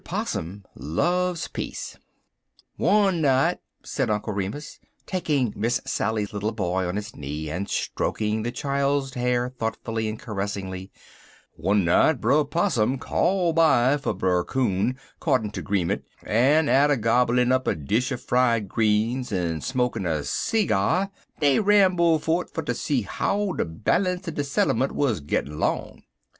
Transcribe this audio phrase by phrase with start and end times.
[0.03, 1.97] POSSUM LOVES PEACE
[2.77, 8.41] "ONE night," said Uncle Remus taking Miss Sally's little boy on his knee, and stroking
[8.41, 10.89] the child's hair thoughtfully and caressingly
[11.51, 17.51] "one night Brer Possum call by fer Brer Coon, 'cordin' ter 'greement, en atter gobblin'
[17.51, 22.73] up a dish er fried greens en smokin' a seegyar, dey rambled fort' fer ter
[22.73, 26.01] see how de ballance er de settlement wuz gittin' long.